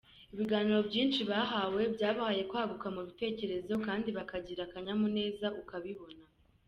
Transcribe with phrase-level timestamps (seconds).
[0.33, 6.23] Ibiganiro byinshi bahawe byabahaye kwaguka mu bitekerezo kandi bakagira akanyamuneza ukabibona.